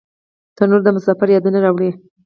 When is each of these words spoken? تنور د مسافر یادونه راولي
تنور 0.55 0.81
د 0.83 0.87
مسافر 0.95 1.27
یادونه 1.35 1.59
راولي 1.63 1.91